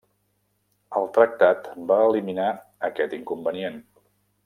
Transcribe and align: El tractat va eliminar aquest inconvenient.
El 1.01 1.05
tractat 1.17 1.69
va 1.93 1.99
eliminar 2.07 2.49
aquest 2.91 3.15
inconvenient. 3.23 3.83